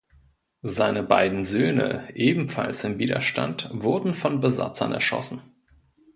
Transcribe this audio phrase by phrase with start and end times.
[0.63, 5.43] Seine beiden Söhne, ebenfalls im Widerstand, wurden von Besatzern erschossen.